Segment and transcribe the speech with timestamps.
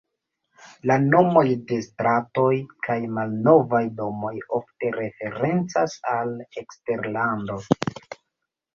[0.91, 2.49] La nomoj de stratoj
[2.89, 7.65] kaj malnovaj domoj ofte referencas al eksterlando.